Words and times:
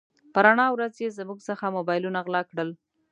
په 0.33 0.39
رڼا 0.45 0.67
ورځ 0.71 0.93
يې 1.03 1.09
زموږ 1.17 1.39
څخه 1.49 1.73
موبایلونه 1.77 2.19
غلا 2.25 2.41
کړل. 2.49 2.69